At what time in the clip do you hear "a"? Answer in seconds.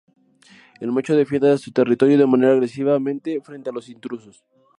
3.69-3.73